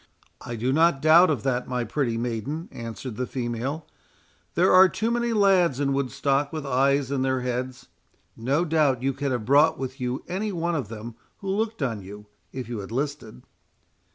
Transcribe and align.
"I 0.43 0.55
do 0.55 0.73
not 0.73 0.99
doubt 0.99 1.29
of 1.29 1.43
that, 1.43 1.67
my 1.67 1.83
pretty 1.83 2.17
maiden," 2.17 2.69
answered 2.71 3.17
the 3.17 3.27
female; 3.27 3.85
"there 4.55 4.73
are 4.73 4.89
too 4.89 5.11
many 5.11 5.31
lads 5.31 5.79
in 5.79 5.93
Woodstock 5.93 6.51
with 6.51 6.65
eyes 6.65 7.11
in 7.11 7.21
their 7.21 7.41
heads—No 7.41 8.65
doubt 8.65 9.03
you 9.03 9.13
could 9.13 9.31
have 9.31 9.45
brought 9.45 9.77
with 9.77 10.01
you 10.01 10.23
any 10.27 10.51
one 10.51 10.73
of 10.73 10.87
them 10.87 11.13
who 11.37 11.49
looked 11.49 11.83
on 11.83 12.01
you, 12.01 12.25
if 12.51 12.67
you 12.67 12.79
had 12.79 12.91
listed." 12.91 13.43